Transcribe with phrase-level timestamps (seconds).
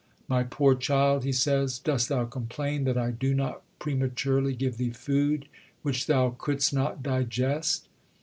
[0.27, 4.89] My poor child, He says, dost thou complain that I do not prematurely give thee
[4.89, 5.47] food
[5.83, 7.87] which thou couldst not digest?